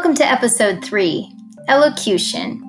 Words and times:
Welcome 0.00 0.16
to 0.16 0.24
episode 0.24 0.82
3 0.82 1.30
Elocution. 1.68 2.64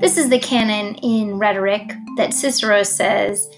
This 0.00 0.16
is 0.16 0.28
the 0.28 0.38
canon 0.38 0.94
in 1.02 1.36
rhetoric 1.36 1.92
that 2.16 2.32
Cicero 2.32 2.84
says 2.84 3.50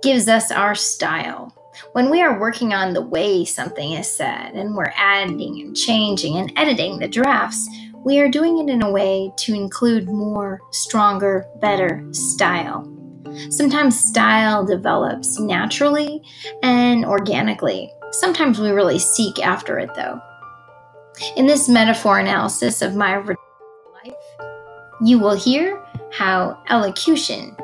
gives 0.00 0.28
us 0.28 0.52
our 0.52 0.76
style. 0.76 1.52
When 1.90 2.08
we 2.08 2.22
are 2.22 2.38
working 2.38 2.72
on 2.72 2.94
the 2.94 3.02
way 3.02 3.44
something 3.44 3.94
is 3.94 4.08
said 4.08 4.54
and 4.54 4.76
we're 4.76 4.92
adding 4.94 5.60
and 5.60 5.76
changing 5.76 6.36
and 6.36 6.52
editing 6.54 7.00
the 7.00 7.08
drafts, 7.08 7.68
we 8.04 8.20
are 8.20 8.28
doing 8.28 8.58
it 8.58 8.72
in 8.72 8.82
a 8.82 8.92
way 8.92 9.32
to 9.38 9.52
include 9.52 10.06
more, 10.06 10.60
stronger, 10.70 11.44
better 11.60 12.06
style. 12.12 12.88
Sometimes 13.50 13.98
style 13.98 14.64
develops 14.64 15.40
naturally 15.40 16.22
and 16.62 17.04
organically. 17.04 17.90
Sometimes 18.12 18.60
we 18.60 18.70
really 18.70 19.00
seek 19.00 19.44
after 19.44 19.80
it, 19.80 19.90
though. 19.96 20.22
In 21.36 21.46
this 21.46 21.68
metaphor 21.68 22.18
analysis 22.18 22.82
of 22.82 22.94
my 22.94 23.18
life, 23.18 23.36
you 25.02 25.18
will 25.18 25.36
hear 25.36 25.82
how 26.12 26.62
elocution 26.68 27.56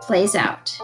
plays 0.00 0.34
out. 0.34 0.76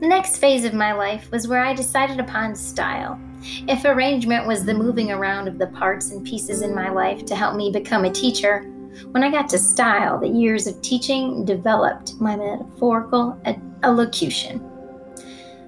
The 0.00 0.08
next 0.08 0.38
phase 0.38 0.64
of 0.64 0.74
my 0.74 0.92
life 0.92 1.30
was 1.30 1.46
where 1.46 1.62
I 1.62 1.74
decided 1.74 2.18
upon 2.18 2.54
style. 2.56 3.20
If 3.42 3.84
arrangement 3.84 4.46
was 4.46 4.64
the 4.64 4.74
moving 4.74 5.10
around 5.10 5.48
of 5.48 5.58
the 5.58 5.68
parts 5.68 6.10
and 6.10 6.24
pieces 6.24 6.62
in 6.62 6.74
my 6.74 6.90
life 6.90 7.24
to 7.26 7.36
help 7.36 7.56
me 7.56 7.70
become 7.70 8.04
a 8.04 8.12
teacher, 8.12 8.62
when 9.12 9.22
I 9.22 9.30
got 9.30 9.48
to 9.50 9.58
style, 9.58 10.18
the 10.18 10.28
years 10.28 10.66
of 10.66 10.80
teaching 10.82 11.44
developed 11.44 12.20
my 12.20 12.36
metaphorical 12.36 13.40
elocution. 13.82 14.66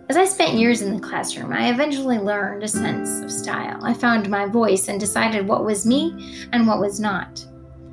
As 0.09 0.17
I 0.17 0.25
spent 0.25 0.59
years 0.59 0.83
in 0.83 0.93
the 0.93 1.01
classroom, 1.01 1.53
I 1.53 1.71
eventually 1.71 2.19
learned 2.19 2.63
a 2.63 2.69
sense 2.69 3.21
of 3.21 3.31
style. 3.31 3.79
I 3.83 3.95
found 3.95 4.29
my 4.29 4.47
voice 4.47 4.89
and 4.89 5.01
decided 5.01 5.47
what 5.47 5.65
was 5.65 5.87
me 5.87 6.47
and 6.53 6.67
what 6.67 6.81
was 6.81 7.01
not. 7.01 7.47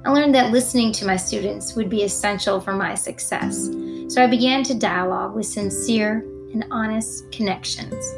I 0.04 0.12
learned 0.12 0.36
that 0.36 0.52
listening 0.52 0.92
to 0.94 1.06
my 1.06 1.16
students 1.16 1.76
would 1.76 1.90
be 1.90 2.04
essential 2.04 2.60
for 2.60 2.74
my 2.74 2.96
success, 2.96 3.70
so 4.08 4.24
I 4.24 4.28
began 4.28 4.64
to 4.64 4.74
dialogue 4.74 5.36
with 5.36 5.46
sincere 5.46 6.26
and 6.52 6.66
honest 6.72 7.32
connections. 7.32 8.14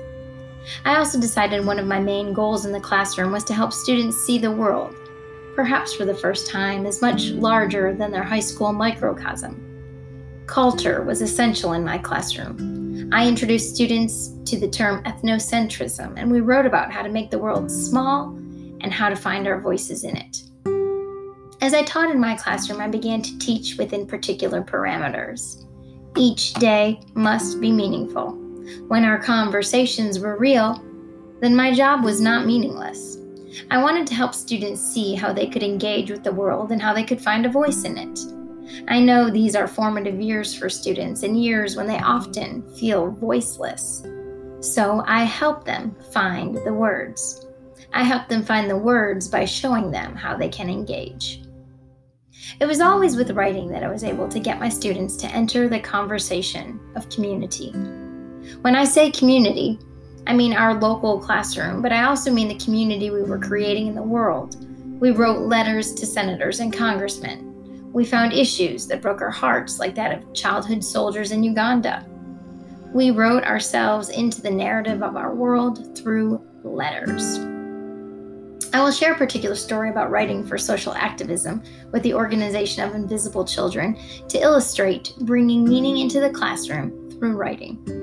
I 0.85 0.95
also 0.97 1.19
decided 1.19 1.65
one 1.65 1.79
of 1.79 1.87
my 1.87 1.99
main 1.99 2.33
goals 2.33 2.65
in 2.65 2.71
the 2.71 2.79
classroom 2.79 3.31
was 3.31 3.43
to 3.45 3.53
help 3.53 3.73
students 3.73 4.17
see 4.17 4.37
the 4.37 4.51
world, 4.51 4.95
perhaps 5.55 5.93
for 5.93 6.05
the 6.05 6.13
first 6.13 6.49
time, 6.49 6.85
as 6.85 7.01
much 7.01 7.29
larger 7.29 7.93
than 7.93 8.11
their 8.11 8.23
high 8.23 8.39
school 8.39 8.73
microcosm. 8.73 9.67
Culture 10.47 11.03
was 11.03 11.21
essential 11.21 11.73
in 11.73 11.83
my 11.83 11.97
classroom. 11.97 13.09
I 13.13 13.27
introduced 13.27 13.75
students 13.75 14.33
to 14.45 14.59
the 14.59 14.69
term 14.69 15.03
ethnocentrism, 15.03 16.13
and 16.17 16.31
we 16.31 16.41
wrote 16.41 16.65
about 16.65 16.91
how 16.91 17.01
to 17.01 17.09
make 17.09 17.31
the 17.31 17.39
world 17.39 17.69
small 17.69 18.29
and 18.81 18.91
how 18.91 19.09
to 19.09 19.15
find 19.15 19.47
our 19.47 19.59
voices 19.59 20.03
in 20.03 20.17
it. 20.17 20.43
As 21.61 21.75
I 21.75 21.83
taught 21.83 22.09
in 22.09 22.19
my 22.19 22.35
classroom, 22.35 22.81
I 22.81 22.87
began 22.87 23.21
to 23.21 23.37
teach 23.37 23.77
within 23.77 24.07
particular 24.07 24.63
parameters. 24.63 25.63
Each 26.17 26.53
day 26.55 26.99
must 27.13 27.61
be 27.61 27.71
meaningful. 27.71 28.40
When 28.87 29.05
our 29.05 29.17
conversations 29.17 30.19
were 30.19 30.37
real, 30.37 30.83
then 31.39 31.55
my 31.55 31.73
job 31.73 32.03
was 32.03 32.21
not 32.21 32.45
meaningless. 32.45 33.17
I 33.69 33.81
wanted 33.81 34.07
to 34.07 34.13
help 34.13 34.33
students 34.33 34.81
see 34.81 35.15
how 35.15 35.33
they 35.33 35.47
could 35.47 35.63
engage 35.63 36.09
with 36.09 36.23
the 36.23 36.31
world 36.31 36.71
and 36.71 36.81
how 36.81 36.93
they 36.93 37.03
could 37.03 37.21
find 37.21 37.45
a 37.45 37.49
voice 37.49 37.83
in 37.83 37.97
it. 37.97 38.19
I 38.87 38.99
know 38.99 39.29
these 39.29 39.55
are 39.55 39.67
formative 39.67 40.21
years 40.21 40.55
for 40.55 40.69
students 40.69 41.23
and 41.23 41.41
years 41.41 41.75
when 41.75 41.87
they 41.87 41.99
often 41.99 42.63
feel 42.75 43.11
voiceless. 43.11 44.03
So 44.61 45.03
I 45.07 45.23
help 45.23 45.65
them 45.65 45.95
find 46.11 46.55
the 46.55 46.73
words. 46.73 47.45
I 47.93 48.03
help 48.03 48.29
them 48.29 48.43
find 48.43 48.69
the 48.69 48.77
words 48.77 49.27
by 49.27 49.43
showing 49.45 49.91
them 49.91 50.15
how 50.15 50.37
they 50.37 50.49
can 50.49 50.69
engage. 50.69 51.41
It 52.59 52.65
was 52.65 52.79
always 52.79 53.15
with 53.15 53.31
writing 53.31 53.69
that 53.69 53.83
I 53.83 53.89
was 53.89 54.03
able 54.03 54.29
to 54.29 54.39
get 54.39 54.59
my 54.59 54.69
students 54.69 55.15
to 55.17 55.27
enter 55.27 55.67
the 55.67 55.79
conversation 55.79 56.79
of 56.95 57.09
community. 57.09 57.73
When 58.59 58.75
I 58.75 58.83
say 58.83 59.09
community, 59.11 59.79
I 60.27 60.33
mean 60.33 60.53
our 60.53 60.79
local 60.79 61.19
classroom, 61.19 61.81
but 61.81 61.91
I 61.91 62.03
also 62.03 62.31
mean 62.31 62.47
the 62.47 62.63
community 62.63 63.09
we 63.09 63.23
were 63.23 63.39
creating 63.39 63.87
in 63.87 63.95
the 63.95 64.03
world. 64.03 64.67
We 64.99 65.11
wrote 65.11 65.47
letters 65.47 65.93
to 65.95 66.05
senators 66.05 66.59
and 66.59 66.71
congressmen. 66.71 67.91
We 67.91 68.05
found 68.05 68.33
issues 68.33 68.85
that 68.87 69.01
broke 69.01 69.21
our 69.21 69.31
hearts, 69.31 69.79
like 69.79 69.95
that 69.95 70.17
of 70.17 70.33
childhood 70.33 70.83
soldiers 70.83 71.31
in 71.31 71.43
Uganda. 71.43 72.05
We 72.93 73.11
wrote 73.11 73.43
ourselves 73.43 74.09
into 74.09 74.41
the 74.41 74.51
narrative 74.51 75.01
of 75.01 75.15
our 75.15 75.33
world 75.33 75.97
through 75.97 76.45
letters. 76.63 77.39
I 78.73 78.81
will 78.81 78.91
share 78.91 79.13
a 79.13 79.17
particular 79.17 79.55
story 79.55 79.89
about 79.89 80.11
writing 80.11 80.45
for 80.45 80.57
social 80.57 80.93
activism 80.93 81.63
with 81.91 82.03
the 82.03 82.13
Organization 82.13 82.83
of 82.83 82.95
Invisible 82.95 83.43
Children 83.43 83.97
to 84.29 84.39
illustrate 84.39 85.13
bringing 85.21 85.65
meaning 85.65 85.97
into 85.97 86.21
the 86.21 86.29
classroom 86.29 87.09
through 87.11 87.35
writing. 87.35 88.00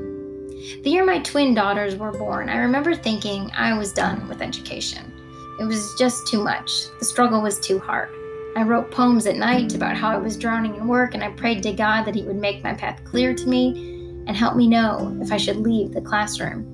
The 0.82 0.90
year 0.90 1.04
my 1.04 1.20
twin 1.20 1.54
daughters 1.54 1.94
were 1.94 2.10
born, 2.10 2.48
I 2.48 2.56
remember 2.56 2.94
thinking 2.94 3.50
I 3.56 3.78
was 3.78 3.92
done 3.92 4.28
with 4.28 4.42
education. 4.42 5.12
It 5.60 5.64
was 5.64 5.94
just 5.96 6.26
too 6.26 6.42
much. 6.42 6.70
The 6.98 7.04
struggle 7.04 7.40
was 7.40 7.60
too 7.60 7.78
hard. 7.78 8.08
I 8.56 8.62
wrote 8.62 8.90
poems 8.90 9.26
at 9.26 9.36
night 9.36 9.76
about 9.76 9.96
how 9.96 10.10
I 10.10 10.18
was 10.18 10.36
drowning 10.36 10.74
in 10.74 10.88
work, 10.88 11.14
and 11.14 11.22
I 11.22 11.30
prayed 11.30 11.62
to 11.62 11.72
God 11.72 12.04
that 12.04 12.14
He 12.16 12.22
would 12.22 12.36
make 12.36 12.64
my 12.64 12.74
path 12.74 13.04
clear 13.04 13.34
to 13.34 13.48
me 13.48 14.24
and 14.26 14.36
help 14.36 14.56
me 14.56 14.66
know 14.66 15.16
if 15.22 15.30
I 15.30 15.36
should 15.36 15.58
leave 15.58 15.92
the 15.92 16.00
classroom. 16.00 16.64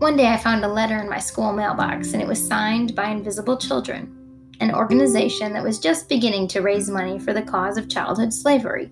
One 0.00 0.16
day 0.16 0.26
I 0.26 0.36
found 0.36 0.64
a 0.64 0.68
letter 0.68 0.98
in 0.98 1.08
my 1.08 1.20
school 1.20 1.52
mailbox, 1.52 2.12
and 2.12 2.20
it 2.20 2.26
was 2.26 2.44
signed 2.44 2.96
by 2.96 3.10
Invisible 3.10 3.56
Children, 3.56 4.50
an 4.58 4.74
organization 4.74 5.52
that 5.52 5.62
was 5.62 5.78
just 5.78 6.08
beginning 6.08 6.48
to 6.48 6.60
raise 6.60 6.90
money 6.90 7.20
for 7.20 7.32
the 7.32 7.42
cause 7.42 7.76
of 7.76 7.88
childhood 7.88 8.34
slavery. 8.34 8.90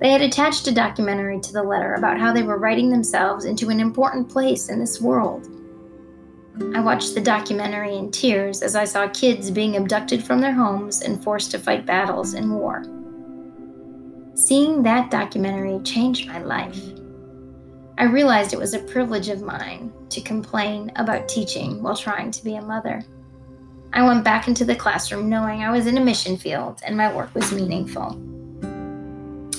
They 0.00 0.10
had 0.10 0.22
attached 0.22 0.66
a 0.66 0.72
documentary 0.72 1.40
to 1.40 1.52
the 1.52 1.62
letter 1.62 1.94
about 1.94 2.18
how 2.18 2.32
they 2.32 2.42
were 2.42 2.58
writing 2.58 2.90
themselves 2.90 3.44
into 3.44 3.70
an 3.70 3.80
important 3.80 4.28
place 4.28 4.68
in 4.68 4.80
this 4.80 5.00
world. 5.00 5.48
I 6.74 6.80
watched 6.80 7.14
the 7.14 7.20
documentary 7.20 7.96
in 7.96 8.10
tears 8.10 8.62
as 8.62 8.76
I 8.76 8.84
saw 8.84 9.08
kids 9.08 9.50
being 9.50 9.76
abducted 9.76 10.22
from 10.22 10.40
their 10.40 10.52
homes 10.52 11.02
and 11.02 11.22
forced 11.22 11.50
to 11.52 11.58
fight 11.58 11.86
battles 11.86 12.34
in 12.34 12.50
war. 12.50 12.84
Seeing 14.34 14.82
that 14.82 15.10
documentary 15.10 15.80
changed 15.84 16.28
my 16.28 16.42
life. 16.42 16.80
I 17.98 18.04
realized 18.04 18.52
it 18.52 18.58
was 18.58 18.74
a 18.74 18.80
privilege 18.80 19.28
of 19.28 19.42
mine 19.42 19.92
to 20.10 20.20
complain 20.20 20.90
about 20.96 21.28
teaching 21.28 21.82
while 21.82 21.96
trying 21.96 22.32
to 22.32 22.44
be 22.44 22.56
a 22.56 22.62
mother. 22.62 23.04
I 23.92 24.04
went 24.04 24.24
back 24.24 24.48
into 24.48 24.64
the 24.64 24.74
classroom 24.74 25.28
knowing 25.28 25.62
I 25.62 25.70
was 25.70 25.86
in 25.86 25.98
a 25.98 26.04
mission 26.04 26.36
field 26.36 26.80
and 26.84 26.96
my 26.96 27.14
work 27.14 27.32
was 27.34 27.52
meaningful. 27.52 28.20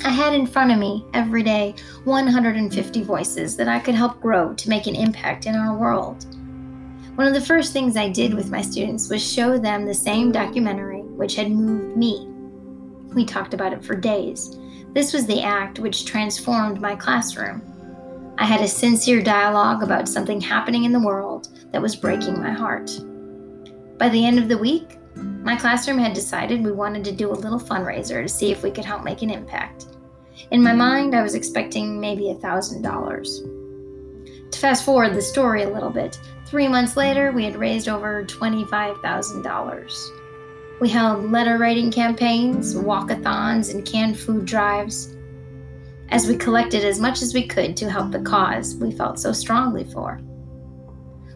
I 0.05 0.09
had 0.09 0.35
in 0.35 0.45
front 0.45 0.71
of 0.71 0.77
me 0.77 1.03
every 1.15 1.41
day 1.41 1.73
150 2.03 3.01
voices 3.01 3.57
that 3.57 3.67
I 3.67 3.79
could 3.79 3.95
help 3.95 4.21
grow 4.21 4.53
to 4.53 4.69
make 4.69 4.85
an 4.85 4.95
impact 4.95 5.47
in 5.47 5.55
our 5.55 5.75
world. 5.75 6.27
One 7.15 7.25
of 7.25 7.33
the 7.33 7.41
first 7.41 7.73
things 7.73 7.97
I 7.97 8.09
did 8.09 8.35
with 8.35 8.51
my 8.51 8.61
students 8.61 9.09
was 9.09 9.27
show 9.27 9.57
them 9.57 9.83
the 9.83 9.95
same 9.95 10.31
documentary 10.31 11.01
which 11.01 11.33
had 11.35 11.49
moved 11.49 11.97
me. 11.97 12.27
We 13.15 13.25
talked 13.25 13.55
about 13.55 13.73
it 13.73 13.83
for 13.83 13.95
days. 13.95 14.59
This 14.93 15.11
was 15.11 15.25
the 15.25 15.41
act 15.41 15.79
which 15.79 16.05
transformed 16.05 16.79
my 16.79 16.95
classroom. 16.95 17.63
I 18.37 18.45
had 18.45 18.61
a 18.61 18.67
sincere 18.67 19.23
dialogue 19.23 19.81
about 19.81 20.07
something 20.07 20.39
happening 20.39 20.83
in 20.83 20.91
the 20.91 21.03
world 21.03 21.47
that 21.71 21.81
was 21.81 21.95
breaking 21.95 22.39
my 22.39 22.51
heart. 22.51 22.91
By 23.97 24.09
the 24.09 24.23
end 24.23 24.37
of 24.37 24.49
the 24.49 24.57
week, 24.59 24.99
my 25.15 25.55
classroom 25.55 25.97
had 25.97 26.13
decided 26.13 26.63
we 26.63 26.71
wanted 26.71 27.03
to 27.05 27.11
do 27.11 27.31
a 27.31 27.33
little 27.33 27.59
fundraiser 27.59 28.21
to 28.21 28.29
see 28.29 28.51
if 28.51 28.61
we 28.61 28.69
could 28.69 28.85
help 28.85 29.03
make 29.03 29.23
an 29.23 29.31
impact. 29.31 29.87
In 30.51 30.61
my 30.61 30.73
mind, 30.73 31.15
I 31.15 31.23
was 31.23 31.35
expecting 31.35 31.99
maybe 31.99 32.29
a 32.29 32.35
$1,000. 32.35 34.51
To 34.51 34.59
fast 34.59 34.85
forward 34.85 35.13
the 35.13 35.21
story 35.21 35.63
a 35.63 35.69
little 35.69 35.89
bit, 35.89 36.19
three 36.45 36.67
months 36.67 36.97
later, 36.97 37.31
we 37.31 37.45
had 37.45 37.55
raised 37.55 37.87
over 37.87 38.25
$25,000. 38.25 40.11
We 40.79 40.89
held 40.89 41.31
letter 41.31 41.57
writing 41.57 41.91
campaigns, 41.91 42.75
walkathons, 42.75 43.73
and 43.73 43.85
canned 43.85 44.19
food 44.19 44.45
drives 44.45 45.15
as 46.09 46.27
we 46.27 46.35
collected 46.35 46.85
as 46.85 46.99
much 46.99 47.21
as 47.21 47.33
we 47.33 47.47
could 47.47 47.75
to 47.77 47.89
help 47.89 48.11
the 48.11 48.21
cause 48.21 48.75
we 48.75 48.91
felt 48.91 49.19
so 49.19 49.31
strongly 49.31 49.85
for. 49.85 50.19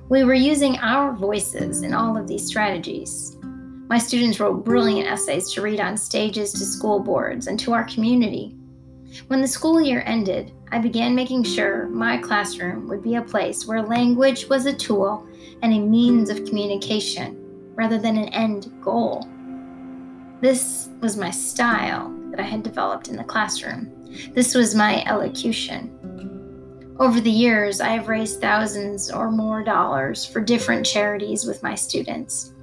We 0.09 0.23
were 0.23 0.33
using 0.33 0.77
our 0.77 1.13
voices 1.13 1.83
in 1.83 1.93
all 1.93 2.17
of 2.17 2.27
these 2.27 2.45
strategies. 2.45 3.37
My 3.89 3.97
students 3.97 4.39
wrote 4.39 4.65
brilliant 4.65 5.07
essays 5.07 5.51
to 5.53 5.61
read 5.61 5.79
on 5.79 5.97
stages 5.97 6.51
to 6.53 6.65
school 6.65 6.99
boards 6.99 7.47
and 7.47 7.59
to 7.61 7.73
our 7.73 7.85
community. 7.85 8.55
When 9.27 9.41
the 9.41 9.47
school 9.47 9.81
year 9.81 10.03
ended, 10.06 10.53
I 10.71 10.79
began 10.79 11.15
making 11.15 11.44
sure 11.44 11.88
my 11.88 12.17
classroom 12.17 12.88
would 12.88 13.03
be 13.03 13.15
a 13.15 13.21
place 13.21 13.65
where 13.65 13.81
language 13.81 14.47
was 14.50 14.65
a 14.65 14.73
tool 14.73 15.27
and 15.61 15.73
a 15.73 15.79
means 15.79 16.29
of 16.29 16.45
communication 16.45 17.38
rather 17.75 17.97
than 17.97 18.17
an 18.17 18.29
end 18.29 18.71
goal. 18.81 19.27
This 20.41 20.89
was 21.01 21.17
my 21.17 21.31
style 21.31 22.13
that 22.31 22.39
I 22.39 22.44
had 22.44 22.63
developed 22.63 23.07
in 23.07 23.15
the 23.15 23.23
classroom. 23.23 23.91
This 24.33 24.53
was 24.53 24.75
my 24.75 25.03
elocution. 25.06 25.95
Over 27.00 27.21
the 27.21 27.31
years, 27.31 27.79
I 27.81 27.89
have 27.89 28.09
raised 28.09 28.41
thousands 28.41 29.09
or 29.09 29.31
more 29.31 29.63
dollars 29.63 30.25
for 30.25 30.41
different 30.41 30.85
charities 30.85 31.45
with 31.45 31.63
my 31.63 31.73
students. 31.73 32.53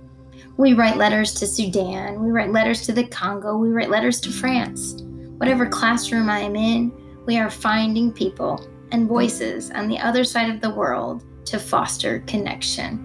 We 0.59 0.75
write 0.75 0.97
letters 0.97 1.35
to 1.35 1.47
Sudan, 1.47 2.23
we 2.23 2.31
write 2.31 2.53
letters 2.53 2.83
to 2.83 2.93
the 2.93 3.07
Congo, 3.07 3.57
we 3.57 3.71
write 3.71 3.91
letters 3.91 4.21
to 4.23 4.31
France. 4.31 5.03
Whatever 5.39 5.67
classroom 5.67 6.31
I 6.31 6.39
am 6.39 6.57
in, 6.57 6.93
we 7.27 7.39
are 7.39 7.51
finding 7.51 8.11
people 8.11 8.67
and 8.91 9.07
voices 9.07 9.71
on 9.71 9.89
the 9.89 9.99
other 9.99 10.25
side 10.25 10.49
of 10.49 10.61
the 10.63 10.71
world 10.71 11.25
to 11.47 11.59
foster 11.59 12.21
connection. 12.21 13.03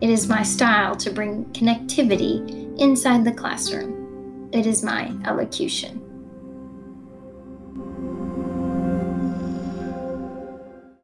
It 0.00 0.10
is 0.10 0.28
my 0.28 0.42
style 0.42 0.96
to 0.96 1.10
bring 1.10 1.44
connectivity 1.46 2.78
inside 2.80 3.24
the 3.24 3.32
classroom. 3.32 4.48
It 4.52 4.66
is 4.66 4.82
my 4.82 5.12
elocution. 5.26 5.99